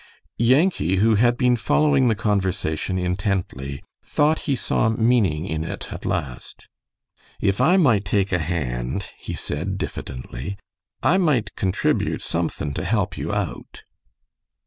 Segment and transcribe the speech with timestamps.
[0.39, 6.07] Yankee, who had been following the conversation intently, thought he saw meaning in it at
[6.07, 6.67] last.
[7.39, 10.57] "If I might take a hand," he said, diffidently,
[11.03, 13.83] "I might contribute somethin' to help you out."